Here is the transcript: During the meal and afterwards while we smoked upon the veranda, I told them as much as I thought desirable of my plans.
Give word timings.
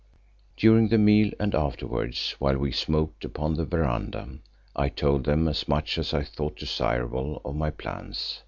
During 0.57 0.87
the 0.87 0.97
meal 0.97 1.29
and 1.39 1.53
afterwards 1.53 2.35
while 2.39 2.57
we 2.57 2.71
smoked 2.71 3.23
upon 3.23 3.53
the 3.53 3.65
veranda, 3.65 4.39
I 4.75 4.89
told 4.89 5.25
them 5.25 5.47
as 5.47 5.67
much 5.67 5.99
as 5.99 6.11
I 6.11 6.23
thought 6.23 6.55
desirable 6.57 7.39
of 7.45 7.55
my 7.55 7.69
plans. 7.69 8.39